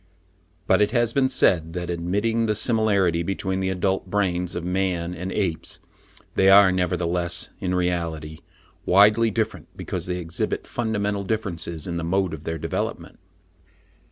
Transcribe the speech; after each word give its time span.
But 0.65 0.81
it 0.81 0.89
has 0.89 1.13
been 1.13 1.29
said, 1.29 1.73
that, 1.73 1.91
admitting 1.91 2.47
the 2.47 2.55
similarity 2.55 3.21
between 3.21 3.59
the 3.59 3.69
adult 3.69 4.09
brains 4.09 4.55
of 4.55 4.63
man 4.65 5.13
and 5.13 5.31
apes, 5.31 5.79
they 6.33 6.49
are 6.49 6.71
nevertheless, 6.71 7.49
in 7.59 7.75
reality, 7.75 8.39
widely 8.83 9.29
different, 9.29 9.67
because 9.77 10.07
they 10.07 10.17
exhibit 10.17 10.65
fundamental 10.65 11.23
differences 11.23 11.85
in 11.85 11.97
the 11.97 12.03
mode 12.03 12.33
of 12.33 12.45
their 12.45 12.57
development. 12.57 13.19